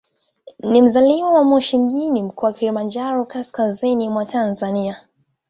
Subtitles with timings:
[0.59, 5.05] Ni mzaliwa wa Moshi mjini, Mkoa wa Kilimanjaro, kaskazini mwa Tanzania.